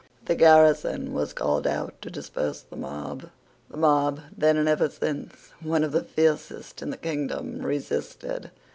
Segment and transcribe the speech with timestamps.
[0.25, 3.29] The garrison was called out to disperse the mob.
[3.69, 8.49] The mob, then and ever since one of the fiercest in the kingdom, resisted.